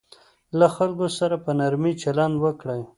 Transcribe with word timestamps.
له 0.59 0.67
خلکو 0.75 1.07
سره 1.19 1.35
په 1.43 1.51
نرمي 1.59 1.93
چلند 2.03 2.35
وکړئ. 2.43 2.81